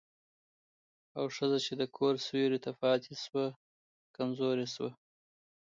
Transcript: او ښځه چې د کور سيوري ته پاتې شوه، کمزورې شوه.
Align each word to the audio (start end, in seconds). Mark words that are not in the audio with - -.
او 1.17 1.25
ښځه 1.35 1.57
چې 1.65 1.73
د 1.81 1.83
کور 1.97 2.13
سيوري 2.27 2.59
ته 2.65 2.71
پاتې 2.81 3.13
شوه، 3.23 3.45
کمزورې 4.15 4.67
شوه. 4.73 4.91